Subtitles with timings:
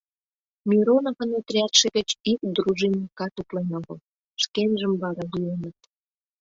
[0.69, 3.97] Мироновын отрядше гыч ик дружинникат утлен огыл,
[4.43, 5.77] шкенжым вара лӱеныт...